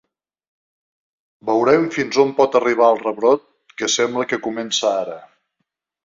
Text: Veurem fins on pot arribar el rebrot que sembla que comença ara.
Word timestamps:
Veurem 1.49 1.83
fins 1.97 2.17
on 2.23 2.31
pot 2.39 2.57
arribar 2.59 2.87
el 2.93 2.97
rebrot 3.03 3.45
que 3.81 3.89
sembla 3.97 4.25
que 4.31 4.41
comença 4.47 4.95
ara. 5.03 5.19